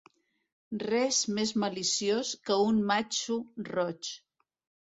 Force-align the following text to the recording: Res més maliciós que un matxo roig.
Res 0.83 1.19
més 1.39 1.51
maliciós 1.65 2.31
que 2.49 2.57
un 2.71 2.81
matxo 2.93 3.39
roig. 3.71 4.11